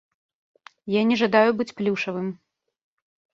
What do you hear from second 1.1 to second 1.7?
жадаю быць